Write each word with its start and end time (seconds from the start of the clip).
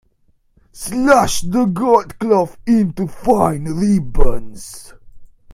Slash 0.71 1.41
the 1.41 1.65
gold 1.65 2.17
cloth 2.17 2.57
into 2.65 3.07
fine 3.07 3.65
ribbons. 3.65 4.95